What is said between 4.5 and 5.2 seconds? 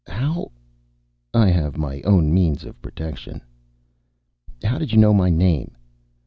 "How did you know